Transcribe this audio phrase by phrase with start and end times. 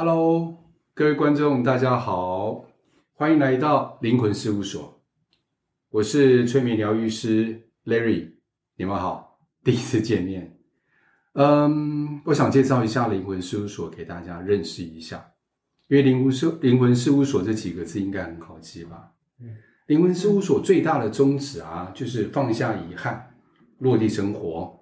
[0.00, 0.56] Hello，
[0.94, 2.64] 各位观众，大家好，
[3.14, 5.02] 欢迎来到灵魂事务所。
[5.90, 8.30] 我是催眠疗愈师 Larry，
[8.76, 10.56] 你们好，第一次见面。
[11.32, 15.32] 嗯，我想介绍一下灵魂事务所给大家认识一下，
[15.88, 19.10] 因为灵魂事灵魂事务所这几个字应该很好记吧？
[19.40, 23.34] 嗯，灵魂事务所最大的宗旨啊，就是放下遗憾，
[23.78, 24.78] 落地生活。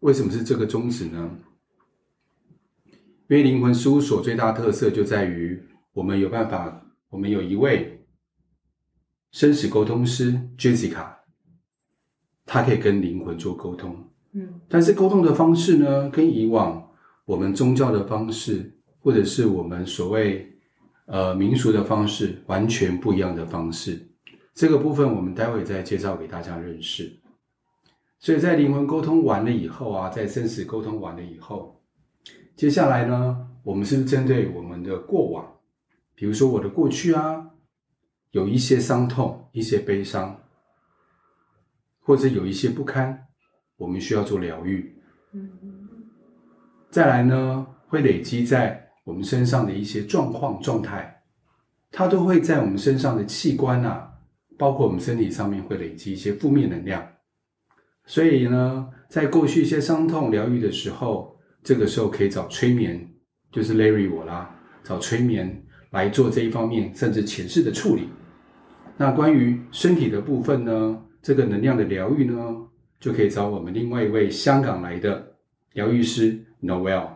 [0.00, 1.30] 为什么是这个宗旨呢？
[3.28, 5.60] 因为灵魂事务所最大特色就在于，
[5.92, 8.06] 我们有办法，我们有一位
[9.32, 11.08] 生死沟通师 Jessica，
[12.44, 14.08] 她可以跟灵魂做沟通。
[14.30, 16.88] 嗯，但是沟通的方式呢，跟以往
[17.24, 20.48] 我们宗教的方式，或者是我们所谓
[21.06, 24.08] 呃民俗的方式，完全不一样的方式。
[24.54, 27.20] 这个部分我们待会再介绍给大家认识。
[28.20, 31.75] 所以在灵魂沟通完了以后啊，在生死沟通完了以后。
[32.56, 35.58] 接下来呢，我们是针对我们的过往，
[36.14, 37.50] 比如说我的过去啊，
[38.30, 40.40] 有一些伤痛、一些悲伤，
[42.00, 43.26] 或者有一些不堪，
[43.76, 44.96] 我们需要做疗愈。
[46.90, 51.24] 再来呢，会累积在我们身上的一些状况、状态，
[51.90, 54.14] 它都会在我们身上的器官啊，
[54.56, 57.06] 包括我们身体上面会累积一些负面能量。
[58.06, 61.35] 所以呢，在过去一些伤痛疗愈的时候。
[61.66, 63.10] 这个时候可以找催眠，
[63.50, 68.08] 就是 Larry 我啦，找催眠来做这一方面，甚至前世的处理。
[68.96, 72.56] 那关于身体的部分呢，这个能量的疗愈呢，
[73.00, 75.34] 就可以找我们另外一位香港来的
[75.72, 77.08] 疗愈师 Noel。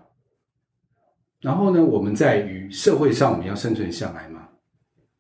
[1.41, 4.49] 然后呢，我们在于社会上，我们要生存下来嘛，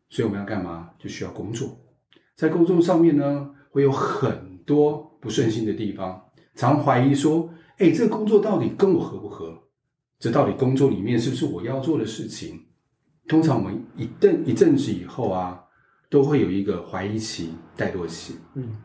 [0.08, 0.90] 所以我们要干嘛？
[0.98, 1.78] 就需要工作。
[2.34, 6.20] 在工作上面呢，会有很多不顺心的地方，
[6.54, 7.48] 常怀疑说。
[7.78, 9.58] 哎，这个工作到底跟我合不合？
[10.18, 12.60] 这到底工作里面是不是我要做的事情？
[13.26, 15.58] 通常我们一阵一阵子以后啊，
[16.10, 18.36] 都会有一个怀疑期、怠惰期。
[18.54, 18.76] 嗯，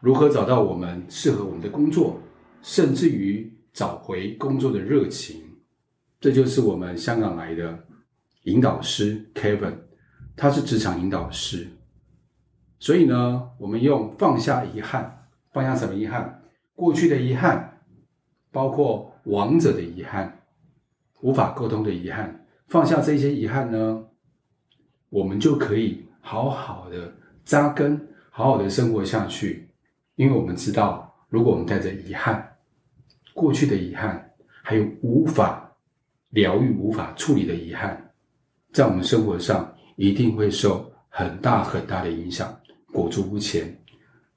[0.00, 2.20] 如何找到我们适合我们的工作，
[2.62, 5.40] 甚至于找回工作的热情？
[6.20, 7.78] 这就是我们香港来的
[8.42, 9.76] 引导师 Kevin，
[10.34, 11.68] 他是职场引导师。
[12.80, 16.37] 所以呢，我们用放下遗憾，放下什么遗憾？
[16.78, 17.80] 过去的遗憾，
[18.52, 20.42] 包括亡者的遗憾，
[21.22, 24.06] 无法沟通的遗憾，放下这些遗憾呢，
[25.08, 27.12] 我们就可以好好的
[27.44, 28.00] 扎根，
[28.30, 29.68] 好好的生活下去。
[30.14, 32.56] 因为我们知道，如果我们带着遗憾，
[33.34, 34.30] 过去的遗憾，
[34.62, 35.76] 还有无法
[36.28, 38.12] 疗愈、无法处理的遗憾，
[38.72, 42.56] 在我们生活上一定会受很大很大的影响，
[42.92, 43.76] 裹足不前。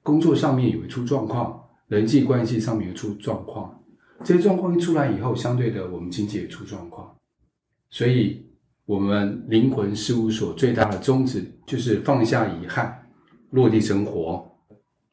[0.02, 1.61] 工作上面有一出状况。
[1.92, 3.84] 人际关系上面有出状况，
[4.24, 7.14] 这些状况一出来以后，相对的，我们经济也出状况。
[7.90, 8.46] 所以，
[8.86, 13.06] 我们灵魂事务所最大的宗旨就是放下遗憾，
[13.50, 14.50] 落地生活，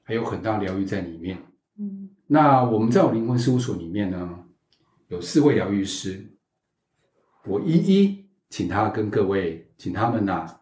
[0.03, 1.37] 还有很大疗愈在里面。
[1.77, 4.45] 嗯，那我们在我灵魂事务所里面呢，
[5.09, 6.31] 有四位疗愈师，
[7.45, 10.61] 我一一请他跟各位，请他们呐、啊，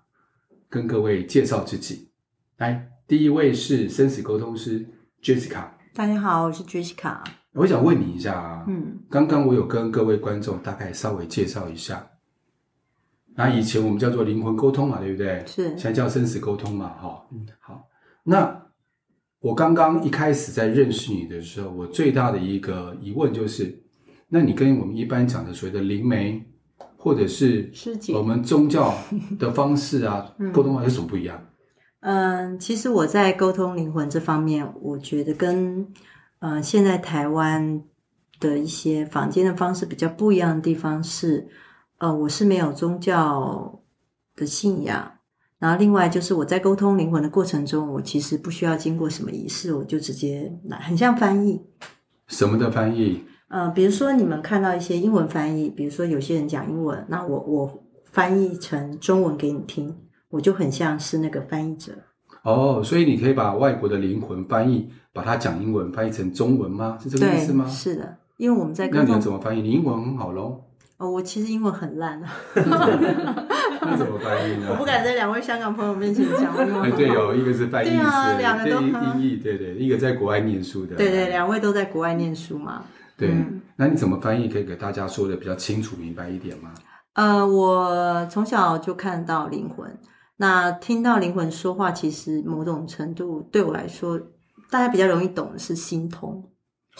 [0.68, 2.10] 跟各位介绍自己。
[2.58, 4.84] 来，第一位是生死沟通师
[5.22, 5.77] Jessica。
[5.97, 7.18] 大家好，我是 Jessica。
[7.53, 12.08] 我想问你一下啊，嗯，刚刚我有跟各位观众大概稍微介绍一下，
[13.34, 15.44] 那以前我们叫做灵魂沟通嘛，对不对？
[15.47, 15.69] 是。
[15.69, 17.25] 现在叫生死沟通嘛，哈。
[17.31, 17.88] 嗯，好。
[18.24, 18.63] 那
[19.40, 23.81] 我刚刚一开始在认识你的时候，我最大的一个疑问就是，
[24.28, 26.40] 那你跟我们一般讲的所谓的灵媒，
[26.96, 27.72] 或者是
[28.13, 28.94] 我们宗教
[29.40, 31.44] 的方式啊， 沟通有什么不一样？
[32.09, 35.85] 嗯，其实我在沟通灵魂这方面，我觉得跟
[36.40, 37.84] 呃现在台湾
[38.40, 41.50] 的一些坊间的方式比较不一样的地方是，
[41.97, 43.81] 呃，我是没有宗教
[44.38, 45.12] 的信仰，
[45.59, 51.62] 然后另外就是我在沟通灵魂的过程中，我其实不需要经过什么仪式，我就直接来，很像翻译。
[52.27, 53.25] 什么的翻译？
[53.50, 59.94] 呃，比如说你们看到一些英文翻译，比如说有些人讲英文，那我我翻译成中文给你听。
[60.29, 61.94] 我就很像是那个翻译者
[62.44, 66.97] 哦，所以你可以把外国的灵魂翻译，把它讲英文翻译成中文吗？
[67.01, 67.68] 是这个意思吗？
[67.68, 68.88] 是的，因为我们在。
[68.89, 69.62] 那你要怎么翻译？
[69.62, 70.63] 你英文很好喽。
[70.97, 72.29] 哦，我其实英文很烂啊。
[73.81, 74.68] 那怎么翻译呢？
[74.71, 76.83] 我不敢在两位香港朋友面前讲英文。
[76.83, 80.95] 哎，对哦，一个是翻译师，对啊，两个都音译，对对，一个在国外念书的。
[80.95, 82.83] 对对，两位都在国外念书嘛。
[83.18, 83.35] 对，
[83.75, 84.47] 那你怎么翻译？
[84.47, 86.71] 可以给大家说的比较清楚明白一点吗？
[87.13, 89.97] 呃，我从小就看到灵魂。
[90.38, 94.19] 那听到灵魂说话，其实某种程度对我来说，
[94.69, 96.31] 大家比较容易懂的是心通，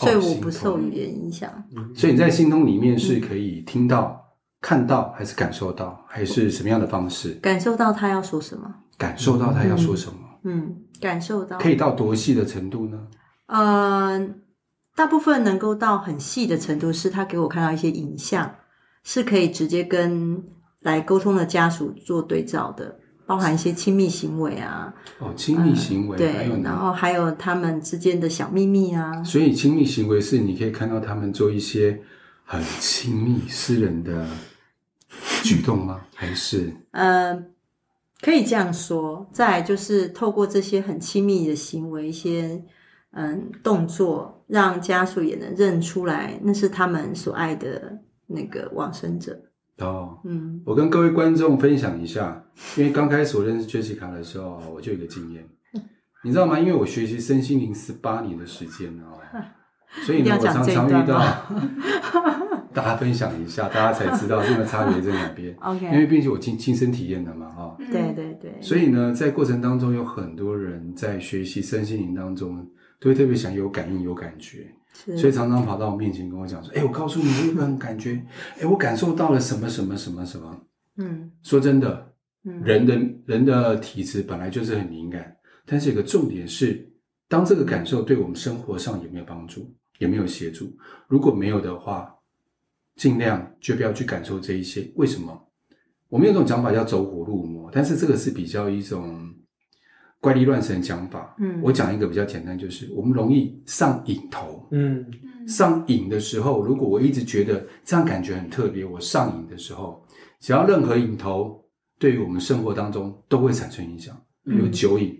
[0.00, 1.48] 所以我不受语言影响。
[1.94, 4.20] 所以你在心通里面是可以听到
[4.60, 7.34] 看到还是感受到，还是什么样的方式？
[7.34, 8.74] 感受到他要说什么？
[8.96, 10.18] 感受到他要说什么？
[10.42, 11.58] 嗯，嗯，感受到。
[11.58, 13.06] 可以到多细的程度呢？
[13.46, 14.28] 呃，
[14.96, 18.52] 大部分能够到很细的程度，是他给我看到一些影像，
[19.04, 20.44] 是可以直接跟
[20.80, 22.98] 来沟通的家属做对照的。
[23.28, 29.22] 包含一些亲密行为啊，哦，亲密行为，嗯、对，然后还有他们之间的小秘密啊。
[29.22, 32.00] 所以亲密行为是你可以看到他们做一些
[32.42, 34.26] 很亲密、私人的
[35.42, 36.00] 举动吗？
[36.16, 36.72] 还是？
[36.92, 37.44] 呃，
[38.22, 39.28] 可以这样说。
[39.30, 42.64] 再来就是透过这些很亲密的行为，一些
[43.10, 49.38] 嗯动作，让家属也能认出来，那是他们所爱的那个往生者。
[49.78, 52.44] 哦，嗯，我跟各位观众分享一下，
[52.76, 55.46] 因为刚开始我认识 Jessica 的时候，我就有一个经验，
[56.24, 56.58] 你知道吗？
[56.58, 59.18] 因为我学习身心灵十八年的时间哦，
[60.04, 61.18] 所以呢，我常常遇到，
[62.74, 65.54] 大家分享一下，大家才知道这个差别在哪边。
[65.60, 72.66] OK，因为毕竟我亲亲身体验的嘛，哈，对对对，所以呢，在过程当中有很多人在学习身心灵当中，
[73.00, 74.66] 都会特别想有感应、有感觉。
[75.16, 78.20] 所以常常跑到我面前跟我讲说：“哎，我告诉你，我有没有感觉？
[78.60, 80.60] 哎，我感受到了什么什么什么什么。”
[80.98, 82.12] 嗯，说真的，
[82.42, 86.90] 人的人的体质本来就是很敏感，但是有个重点是，
[87.28, 90.76] 当这个感受对我们生活上有没有帮助，有没有协助？
[91.06, 92.12] 如果没有的话，
[92.96, 94.90] 尽量就不要去感受这一些。
[94.96, 95.48] 为什么？
[96.08, 99.32] 我们有种讲法叫走火入魔，但是这个是比较一种。
[100.20, 105.06] 怪力乱神讲法，嗯，我讲一个比较简单，就是我们容易上瘾头，嗯，
[105.46, 110.04] 上瘾的时候，如果我一直觉得这样感觉很特别，我上瘾的时候，
[110.40, 111.64] 只要任何瘾头
[112.00, 115.16] 对于我们生活当中都会产生影响，比如酒瘾，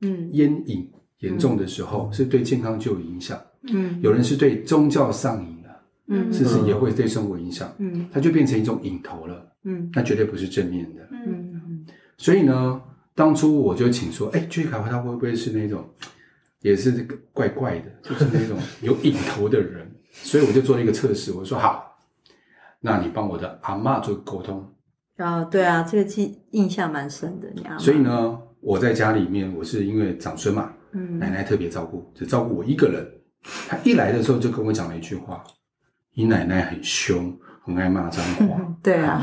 [0.00, 3.40] 嗯，烟瘾严重的时候是对健康就有影响，
[3.72, 7.72] 嗯，有人是对宗教上瘾了，嗯，是不是也会对生活影响？
[7.78, 11.86] 嗯，它就变成一种瘾头了，嗯，那绝对不是正面的，嗯，
[12.18, 12.82] 所以呢。
[13.14, 15.84] 当初我就请说，哎，Jessica 他会不会是那种，
[16.60, 19.90] 也是这个怪怪的，就是那种 有瘾头的人？
[20.12, 21.98] 所以我就做了一个测试，我说好，
[22.80, 24.58] 那你帮我的阿嬷做沟通。
[25.16, 27.78] 啊、哦，对啊，这个记印象蛮深的，你阿嬷。
[27.78, 33.06] 所以呢，我在家里面，我是因为长孙嘛，嗯，奶奶特别照顾，只照顾我一个人。
[33.68, 35.44] 他一来的时候就跟我讲了一句话
[36.14, 38.60] ：“你奶奶很凶，很爱骂脏话。
[38.82, 39.20] ”对啊，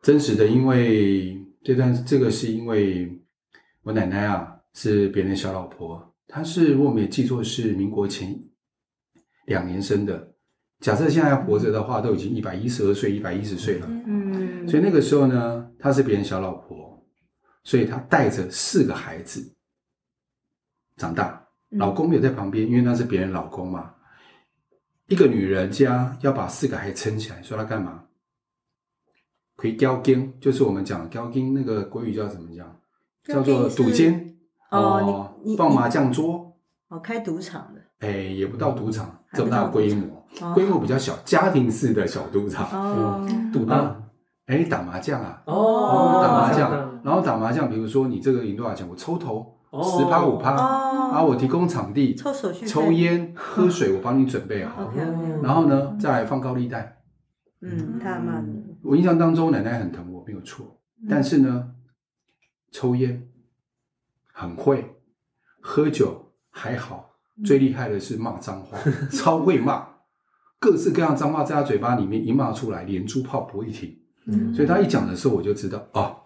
[0.00, 1.38] 真实的，因为。
[1.64, 3.10] 这段这个是因为
[3.82, 8.38] 我奶奶啊是别人的小老婆，她是我没记错是民国前
[9.46, 10.30] 两年生的。
[10.80, 13.86] 假设现在还活着的话，都已经一百一十二岁、一百一十岁了。
[13.88, 17.02] 嗯，所以那个时候呢，她是别人小老婆，
[17.62, 19.50] 所以她带着四个孩子
[20.96, 23.94] 长大，老公没有在旁边，因为那是别人老公嘛。
[25.06, 28.04] 一个女人家要把四个孩子撑起来，说她干嘛？
[29.56, 32.66] 可以交金，就是我们讲交金那个国语叫怎么讲？
[33.24, 34.34] 叫做赌尖
[34.70, 36.52] 哦，放麻将桌。
[36.88, 37.80] 哦，开赌场的。
[38.06, 42.66] 哎，也不到赌场这么大规模，规模比较小，家庭式的小赌场。
[42.70, 43.96] 哦，赌啊，
[44.46, 54.90] 哎，打麻将啊，哦，打麻将，然后打麻将，比如说你这个赢多少钱，我抽头十趴五趴，啊，我提供场地，抽手续费，抽烟喝水，我帮你准备好，
[55.42, 56.98] 然后呢，再来放高利贷。
[57.62, 58.52] 嗯，太慢了。
[58.84, 60.80] 我印象当中，奶奶很疼我，没有错。
[61.08, 61.70] 但是呢，
[62.70, 63.28] 抽烟
[64.32, 64.94] 很会，
[65.60, 67.10] 喝酒还好，
[67.44, 68.78] 最厉害的是骂脏话，
[69.10, 69.86] 超会骂，
[70.60, 73.98] 各式各样脏话在他嘴巴里面一骂出来，连珠炮不会停。
[74.26, 76.16] 嗯，所以他一讲的时候，我就知道哦，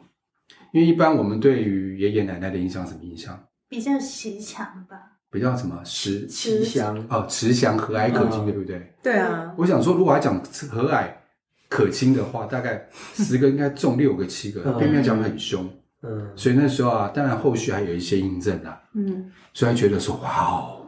[0.73, 3.39] 因为一般我们对于爷爷奶奶的印象什么印象？
[3.69, 4.97] 比较慈祥吧。
[5.31, 8.95] 比较什么慈慈祥哦，慈祥和蔼可亲，对不对？
[9.03, 9.55] 对啊。
[9.59, 11.13] 我想说，如果还讲和蔼。
[11.69, 15.69] 可亲的话，大概 十个应该中六个七个，偏偏讲得很凶，
[16.03, 20.87] 嗯，所以那时候啊，当然后续还有一些印证啊，嗯，所以觉得说哇哦，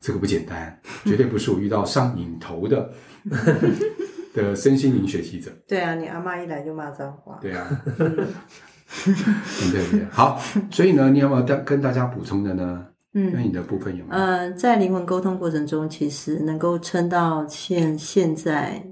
[0.00, 2.90] 这个不简单，绝对不是我遇到上瘾头的
[4.34, 5.50] 的身心灵学习者。
[5.66, 7.38] 对啊，你阿妈一来就骂脏话。
[7.40, 10.40] 对啊，对对对，好，
[10.70, 12.86] 所以呢，你有没有跟跟大家补充的呢？
[13.14, 14.16] 嗯，那你的部分有没有？
[14.16, 18.84] 呃，在灵魂沟通过程中，其实能够撑到现现在。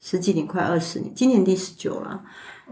[0.00, 2.22] 十几年，快二十年，今年第十九了。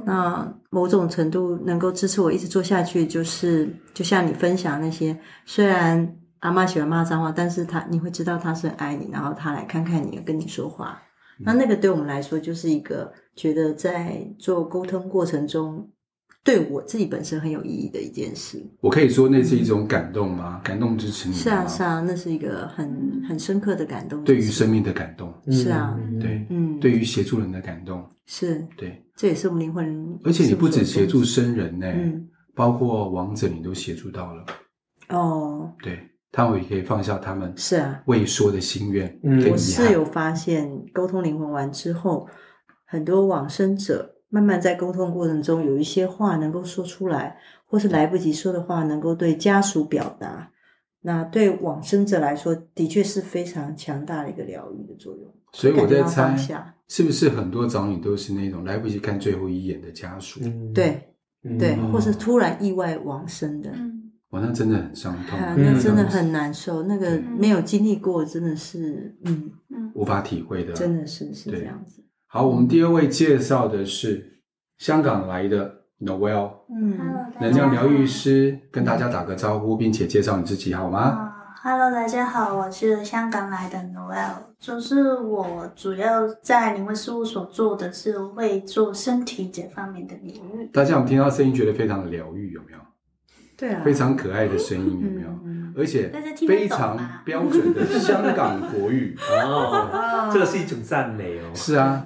[0.05, 11.03] 那某种程度能够支持我一直做下去，就是就像你分享那些，虽然阿嬷喜欢骂脏话，但是他你会知道他是很爱你，然后他来看看你，跟你说话。
[11.39, 15.91] 那那个对我们来说，就是一个觉得在做沟通过程中
[16.47, 18.65] 对我自己本身很有意义的一件事。
[18.81, 20.61] 我可以说那是一种感动吗？
[20.63, 21.35] 感动支持你。
[21.35, 24.23] 是啊，是啊，那是一个很很深刻的感动。
[24.23, 25.35] 对于生命的感动。
[25.51, 28.09] 是啊，对，嗯，对于协助人的感动。
[28.27, 30.19] 是，对，这也是我们灵魂。
[30.23, 34.47] 而且你不止协助生人呢，嗯，包括亡者你都协助到了。
[35.09, 35.99] 哦，对，
[36.31, 39.19] 他们也可以放下他们是啊未说的心愿。
[39.25, 42.29] 嗯，我是有发现，沟通灵魂完之后，
[42.87, 44.13] 很多往生者。
[44.29, 50.51] 慢慢在沟通过程中，有一些话能够说出来，或是来不及说的话，能够对家属表达。
[51.03, 55.33] 那对往生者来说，的确是非常强大的一个疗愈的作用。
[55.53, 56.37] 所以我在猜，
[56.89, 60.41] 是不是很多长女都是那种来不及看最后一眼的家属？
[60.43, 61.15] 嗯、对，
[61.59, 63.71] 对，或是突然意外往生的。
[63.73, 66.83] 嗯，哇，那真的很伤痛，啊、那真的很难受。
[66.83, 72.03] 那个没有经历过，真的是，嗯嗯，无法体会的，真的是是这样子。
[72.29, 74.41] 好，我们第二位介绍的是
[74.79, 76.99] 香港来的 Noelle，嗯，
[77.41, 90.67] 能量疗愈师，跟大家打个招呼，并且介绍你自己好吗？Hello，大家好，我是香港来的 Noelle，就是我主要在灵魂事务所做的是会做身体这方面的疗愈。
[90.67, 92.79] 大家有听到声音觉得非常的疗愈，有没有？
[93.57, 95.29] 对啊，非常可爱的声音，有没有？
[95.79, 96.11] 而且
[96.49, 101.51] 非常标准的香港国语 哦，这个是一种赞美哦。
[101.55, 102.03] 是啊，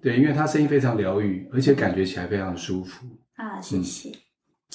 [0.00, 3.60] 对，因为他声音非常疗愈，而且感觉起来非常舒服啊。
[3.60, 4.10] 谢谢。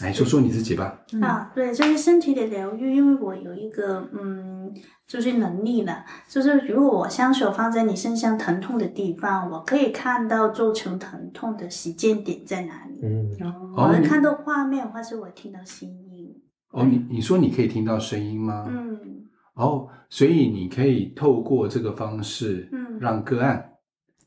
[0.01, 0.99] 来说说你自己吧。
[1.21, 4.73] 啊，对，就是身体的疗愈，因为我有一个嗯，
[5.05, 12.99] 就是能力了，就是如果我双手放在你身上疼痛的地方，我可以看到造成疼痛的时间点在哪里。
[13.03, 13.29] 嗯，
[13.75, 16.33] 我能看到画面，或是我听到声音。
[16.71, 18.65] 哦，你你说你可以听到声音吗？
[18.69, 18.97] 嗯。
[19.55, 23.73] 哦，所以你可以透过这个方式，嗯，让个案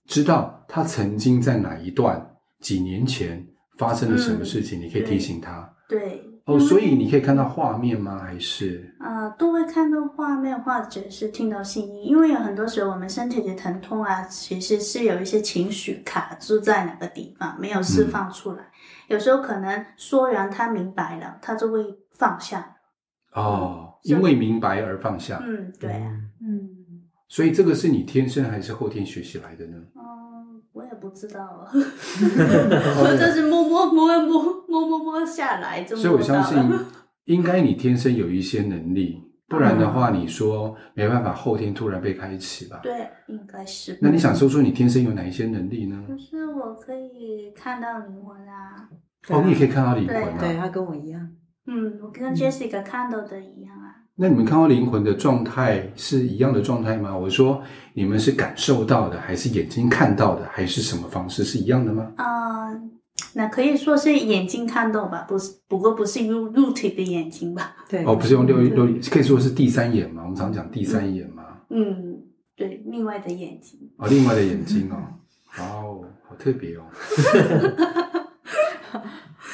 [0.04, 3.46] 知道他曾经在哪一段几年前
[3.78, 5.72] 发生了什么事情，你可以提醒他。
[5.88, 6.28] 对。
[6.44, 8.18] 哦，所以你可以看到画面吗？
[8.18, 8.92] 还是？
[8.98, 12.04] 啊，都会看到画面，或者是听到声音。
[12.04, 18.64] 因为有很多时候我们身体的疼痛啊，其实是有一些情绪卡住在哪个地方，没有释放出来。
[19.06, 22.74] 有时候可能说完他明白了，他就会放下。
[23.34, 25.40] 哦，因为明白而放下。
[25.46, 26.10] 嗯，对啊，
[26.40, 26.68] 嗯。
[27.28, 29.78] 所以这个是你天生还是后天学习来的呢？
[30.72, 35.94] 哦，我也不知道， 我就是摸摸摸摸摸摸摸下来就。
[35.96, 36.58] 所以我相信，
[37.24, 42.80] 应该你天生有一些能力，不然的话，你说没办法后天突然被开启吧？
[42.82, 43.98] 对，应该是。
[44.00, 46.02] 那你想说说你天生有哪一些能力呢？
[46.08, 48.88] 就是我可以看到灵魂啊。
[49.28, 50.36] 哦，你也可以看到灵魂啊。
[50.40, 51.30] 对，他跟我一样。
[51.66, 54.01] 嗯，我跟 Jessica 看到的一样啊。
[54.14, 57.16] 那你们看到灵魂的状态是一样的状态吗？
[57.16, 57.62] 我说
[57.94, 62.12] 你们是感受到的，还是眼睛看到的，还是什么方式是一样的吗？
[62.16, 62.80] 啊、呃，
[63.34, 67.74] 那可以说是眼睛看到吧，不是，不过不是用肉体的眼睛吧？
[67.88, 68.04] 对。
[68.04, 70.22] 哦，不是用六六，可以说是第三眼嘛？
[70.22, 71.42] 我们常讲第三眼嘛。
[71.70, 72.22] 嗯，
[72.54, 73.80] 对，另外的眼睛。
[73.96, 74.96] 哦，另外的眼睛哦，
[75.58, 76.82] 哦，好特别哦。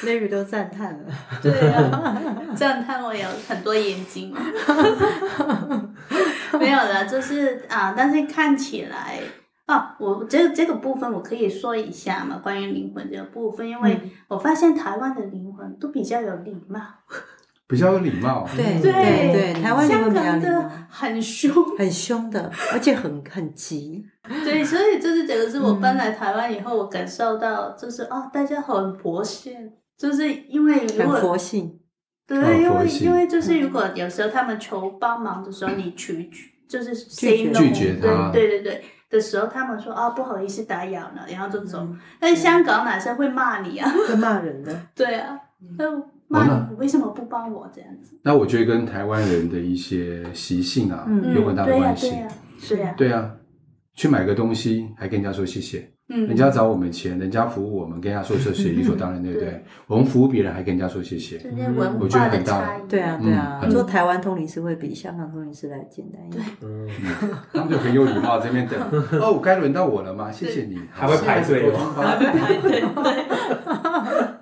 [0.03, 0.99] Larry 都赞叹了，
[1.41, 2.15] 对啊，
[2.55, 4.33] 赞叹我有很多眼睛，
[6.59, 9.19] 没有了，就是啊，但是看起来
[9.65, 16.79] 啊，我这个这个部分我可以说一下嘛，关于灵魂这个部分，因为我发现台湾的灵魂都比较有礼貌，
[17.67, 18.91] 比较有礼貌，对对
[19.31, 24.03] 对，台湾灵魂比较礼貌，很凶，很凶的，而且很很急，
[24.45, 29.55] 对，所以就是这个是我搬来台湾以后，我感受到就是哦，大家很佛系。
[29.99, 31.77] 就是因为如果很佛性，
[32.25, 41.85] 对，因为因为就是如果有时候他们求帮忙的时候，你拒绝就是 say no，拒绝他，对对对的时候，他们说啊不好意思打扰了，然后就走。
[42.17, 45.37] 但香港男生会骂你啊，会骂人的， 对啊，
[45.77, 45.85] 那
[46.27, 48.17] 骂你为什么不帮我这样子？
[48.23, 52.13] 那我觉得跟台湾人的一些习性啊有很大的关系，
[52.57, 53.35] 是啊，对啊，
[53.95, 55.91] 去买个东西还跟人家说谢谢。
[56.11, 59.63] 嗯，人家找我们钱，人家服务我们，跟人家说这是理所当然，对不对？
[59.85, 61.39] 我们服务别人还跟人家说谢谢，
[61.99, 62.79] 我觉得很大。
[62.89, 63.61] 对啊，对啊。
[63.63, 66.43] 你说台湾通灵师会比香港通灵师来简单一点。
[66.63, 66.87] 嗯，
[67.53, 68.79] 他们就很有礼貌，这边等。
[69.21, 70.31] 哦，该轮到我了吗？
[70.31, 73.23] 谢谢你，还会排队哦，还会排队，对。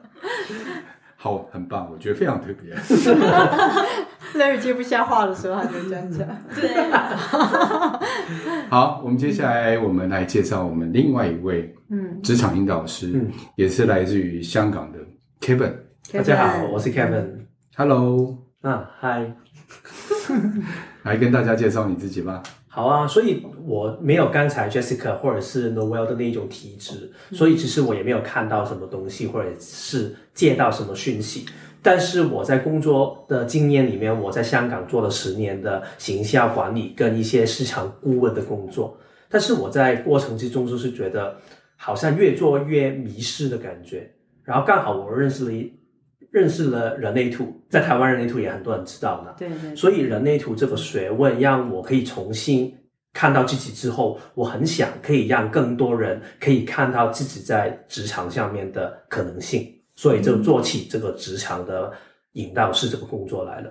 [1.19, 2.74] 好，很棒，我觉得非常特别。
[4.36, 6.27] Larry 接不下话的时候，他就这样讲。
[6.55, 6.91] 对。
[8.69, 15.00] 好，我们接下来我们来介绍我们另外一位，嗯，职场引导师，嗯，也是来自于香港的
[15.39, 15.74] Kevin。
[16.12, 17.46] 大家好，我是 Kevin。
[17.75, 18.38] Hello。
[18.62, 19.31] 啊，Hi。
[21.03, 22.43] 来跟大家介绍你自己吧。
[22.67, 31.46] 好啊，所以我没有刚才 Jessica 或者是 Noel 的那种体质，所以其实我也没有看到什么东西，或者是借到什么讯息。
[31.88, 38.98] 但是我在工作的经验里面，我在香港做了十年的形象管理跟一些市场顾问的工作，
[39.29, 41.38] 但是我在过程之中就是觉得
[41.77, 44.12] 好像越做越迷失的感觉。
[44.44, 45.74] 然后刚好我认识了一。
[46.29, 49.75] 认识了人类图，在台湾人类图也很多人知道的，对，对对。
[49.75, 52.72] 所以人类图这个学问让我可以重新
[53.13, 59.65] 看到自己之后，我很想可以让更多人可以看到自己在职场上面的可能性，
[59.98, 61.92] 所以就做起这个职场的
[62.32, 63.70] 引导师这个工作来了。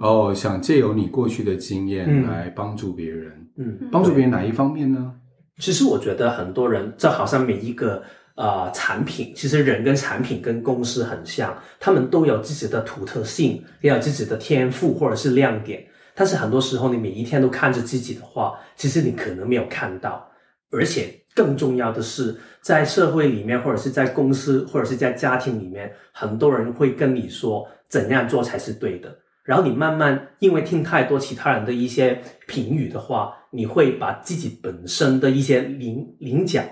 [0.00, 5.14] 哦，想借由你过去的经验来帮助别人，嗯，帮助别人哪一方面呢？
[5.60, 8.02] 其实我觉得很多人，这好像每一个。
[8.38, 15.82] 呃，产品其实人跟产品跟公司很像，他们都有自己的独特性，也有自己的天赋或者是亮点。
[16.14, 20.30] 但是很多时候，你每一天都看着自己的话，其实你可能没有看到。
[20.70, 29.14] 而且更重要的是，在社会里面，或者是在公司，或者是在家庭里面，很多人会跟你说怎样做才是对的。
[29.44, 36.62] 然后你慢慢因为听太多其他人的一些评语的话，你会把自己本身的一些棱棱角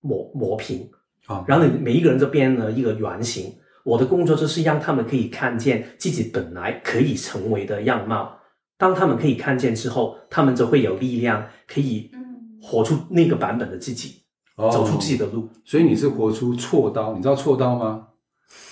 [0.00, 0.90] 磨磨平。
[1.26, 3.54] 啊，然后你每一个人就变了一个原型。
[3.84, 8.38] 我的工作就是让他们可以看见自己本来可以成为的样貌。
[8.76, 12.10] 当他们可以看见之后，他们就会有力量，可以
[12.66, 14.22] 活出那个版本的自己，
[14.56, 15.48] 哦、走出自己的路。
[15.64, 18.08] 所以你是活出锉刀，你知道锉刀吗？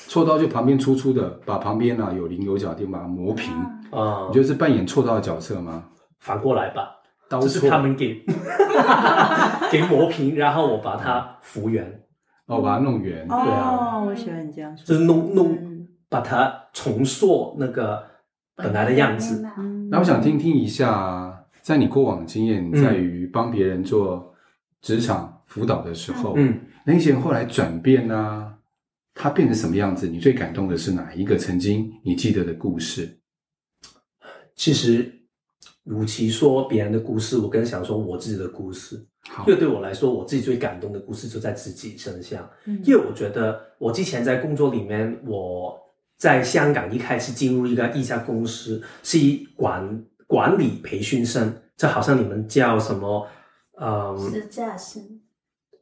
[0.08, 3.52] 锉刀就旁边粗粗的，把旁边啊有棱有角的地方把它磨平
[3.90, 4.26] 啊。
[4.28, 5.84] 你就是扮演锉刀的角色吗？
[6.20, 6.96] 反过来吧，
[7.28, 8.24] 刀是他们给
[9.70, 12.00] 给磨平，然后我把它复原。
[12.46, 15.58] 哦，把它弄圆，哦、对啊，我喜欢你这样说，就是弄弄，
[16.08, 18.02] 把它重塑那个
[18.56, 19.46] 本来的样子。
[19.56, 21.31] 嗯、那我想听听一下，
[21.62, 24.34] 在你过往的经验，在于帮别人做
[24.80, 28.58] 职场辅导的时候，嗯，那些人后来转变呢、啊，
[29.14, 30.08] 他变成什么样子？
[30.08, 33.18] 你最感动的是哪一个曾经你记得的故事？
[34.54, 35.20] 其实，
[35.84, 39.06] 与其说别人的故事，我更想说我自己的故事。
[39.28, 42.48] 好因为对我来说，我自己最感动的故事就在自己身上。
[42.64, 45.78] 嗯，因为我觉得我之前在工作里面，我
[46.16, 53.28] 在香港一开始进入一个一家公司，是以管管理培训生，就好像你们叫什么，
[53.78, 55.20] 嗯，实习生。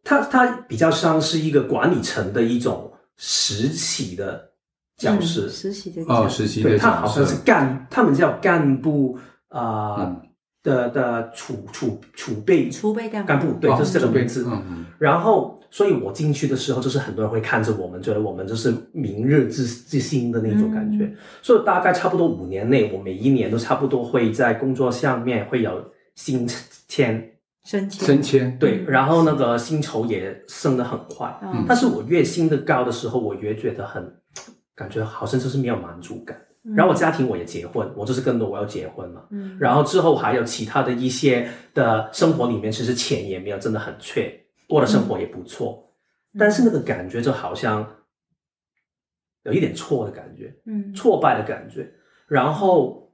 [0.02, 4.50] 他他比较像是一个管理层的一种实习的
[4.96, 9.16] 教师，嗯、实习的哦，实习的角色，他好像是干，他们叫干部
[9.48, 9.60] 啊。
[9.60, 10.26] 呃嗯
[10.62, 14.44] 的的储储储备储备干部，干部对，就是这个名字。
[14.46, 14.84] 嗯嗯。
[14.98, 21.04] 然后，所以我进去的时候，就是很多人会看着我们，觉得我们就是明日之之星的那种感觉。
[21.04, 25.83] 嗯、所以大概差不多五年内，我每一年都差不多会在工作上面会有
[26.16, 26.46] 升
[26.88, 27.33] 迁、
[27.64, 28.59] 升迁、升迁。
[28.59, 31.33] 对，然后那个薪酬也升得很快。
[31.42, 31.64] 嗯。
[31.68, 34.12] 但是我越升得高的时候，我越觉得很
[34.74, 36.37] 感觉好像就是没有满足感。
[36.76, 39.22] 然后我家庭我也结婚，我就是跟着我要结婚嘛。
[39.30, 39.56] 嗯。
[39.59, 44.30] 然后之后还有其他的一些的生活里面，其实钱也没有真的很缺，
[44.70, 45.92] 过的生活也不错。
[46.33, 46.38] 嗯。
[46.38, 47.87] 但是那个感觉就好像
[49.42, 51.92] 有一点错的感觉，嗯，挫败的感觉。
[52.26, 53.12] 然后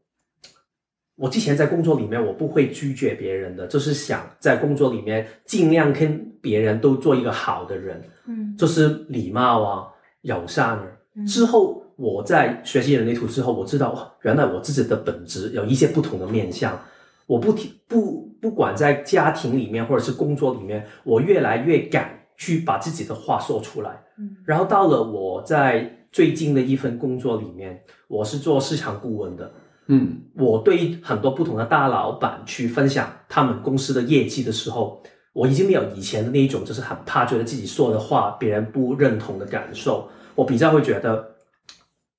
[1.16, 9.88] 我之前在工作里面，我不会拒绝别人的，就是想在工作里面尽量跟别人都做一个好的人，嗯，就是礼貌啊，
[10.21, 10.87] 友善啊。
[11.27, 11.83] 之后。
[11.97, 16.79] 我在学习人类图之后，我知道原来我自己的本质有一些不同的面向。
[17.27, 23.90] 我不提不不管在家庭里面或者是工作里面，我越来越敢去把自己的话说出来。
[24.18, 29.52] 嗯，然后到了我在最近的一份工作里面，我是做市场顾问的。
[29.88, 40.09] 嗯，我对很多不同的大老板去分享他们公司的业绩的时候，我已经没有以前的那一种就是很怕觉得自己说的话别人不认同的感受。
[40.37, 41.32] 我比较会觉得。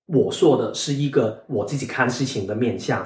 [0.09, 3.05] 我说的是一个我自己看事情的面向，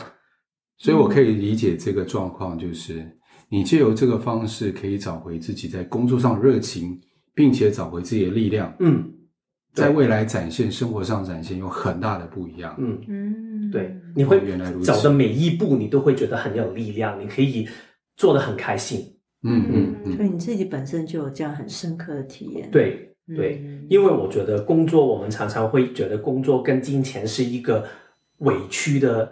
[0.81, 3.05] 所以我可以理解这个状况，就是
[3.49, 6.99] 你借由这个方式可以找回自己在工作上的热情，
[7.35, 8.75] 并且找回自己的力量。
[8.79, 9.07] 嗯，
[9.73, 12.75] 在未来展现生活上展现有很大的不一样。
[12.79, 17.67] 嗯嗯，对，你会原来如此，走的每一步你都会觉得很有力量，你可以
[18.17, 18.99] 做的很开心。
[19.43, 22.69] 嗯嗯嗯，所以你自己本身就有这样很深刻的体验。
[22.71, 23.07] 对。
[23.33, 27.87] 对，因为我觉得工作，我们常常会觉得工作跟金钱是一个
[28.39, 29.31] 委屈的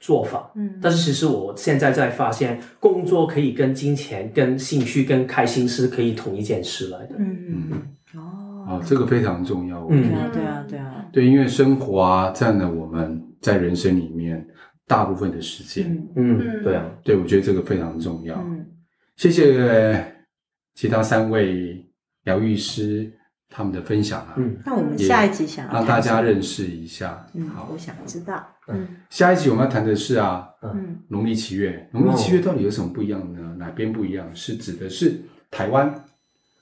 [0.00, 0.50] 做法。
[0.56, 7.14] 嗯，但是其实我现在在发现，工作可以跟金钱、跟兴趣、跟开心是可以同一件事来的。
[7.18, 7.82] 嗯嗯
[8.16, 9.86] 哦啊，这个非常重要。
[9.90, 11.06] 嗯，对啊对啊对啊。
[11.12, 14.44] 对，因为生活啊，占了我们在人生里面
[14.86, 15.86] 大部分的时间。
[16.16, 18.36] 嗯嗯，对啊，对，我觉得这个非常重要。
[18.36, 18.66] 嗯，
[19.16, 20.14] 谢谢
[20.74, 21.84] 其他三位
[22.24, 23.12] 疗愈师
[23.48, 27.26] 他们的分享啊，嗯那我们下一集想要让大家认识一下。
[27.34, 28.46] 嗯，好我，想知道。
[28.72, 33.54] 嗯下一集我们要谈的是啊，嗯农历七月，农历七月到底有什么不一样呢？
[33.58, 34.28] 哪边不一样？
[34.34, 35.92] 是指的是台湾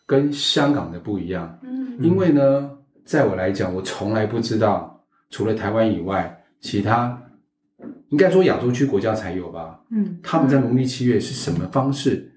[0.07, 1.59] 跟香港的不一样。
[1.63, 2.71] 嗯因为呢，
[3.05, 7.21] 在我来讲，我从来不知道，除了台湾以外，其他
[8.11, 9.81] 应该说亚洲区国家才有吧？
[9.91, 12.33] 嗯他们在农历七月是什么方式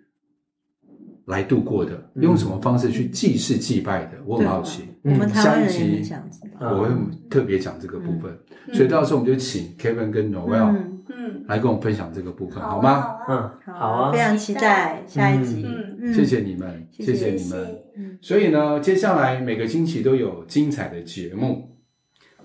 [1.25, 1.93] 来度过的？
[2.15, 4.11] 嗯用什么方式去祭祀祭拜的？
[4.25, 6.57] 我很好奇，我们台湾人下一集也很想知道。
[6.61, 6.89] 嗯我会
[7.29, 8.31] 特别讲这个部分。
[8.67, 13.17] 嗯所以到时候我们就请 Kevin 跟 Noel 嗯，嗯，来跟我们分享这个部分，好啊吗？？
[13.27, 15.65] 嗯，好啊非，常期待下一集。
[15.65, 17.79] 嗯嗯谢谢你们，谢谢你们。
[17.97, 21.75] 嗯所以呢，接下来每个星期都有精彩的节目，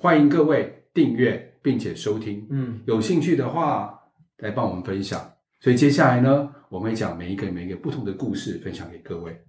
[0.01, 2.47] 欢迎各位订阅并且收听。
[2.51, 3.93] 嗯有兴趣的话，
[4.39, 5.21] 来帮我们分享。
[5.61, 9.41] 所以接下来呢，我们会讲每一个每一个不同的故事，分享给各位。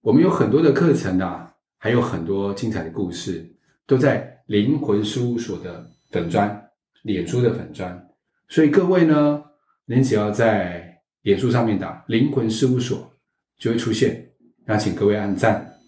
[0.00, 3.46] 我们有很多的课程啊，还有很多精彩的故事，
[3.86, 6.70] 都在灵魂事务所的粉专、
[7.02, 8.08] 脸书的粉专。
[8.48, 9.42] 所以各位呢，
[9.84, 13.12] 您只要在脸书上面打“灵魂事务所”，
[13.58, 14.30] 就会出现。
[14.64, 15.78] 那请各位按赞，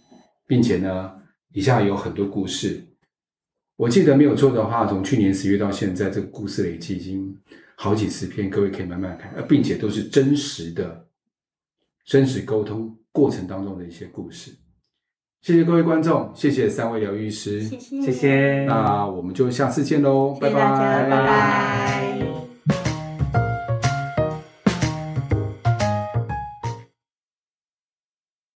[0.47, 1.13] 并且呢，
[1.53, 2.83] 以下有很多故事。
[3.77, 7.35] 我记得没有错的话，从去年十月到现在，这个故事累积已经
[7.77, 11.07] 好几十篇，各位可以慢慢看，而并且都是真实的、
[12.05, 14.51] 真实沟通过程当中的一些故事。
[15.43, 22.26] 谢谢各位观众，谢谢三位疗愈师，谢谢谢谢，那我们就下次见喽，拜拜，拜拜。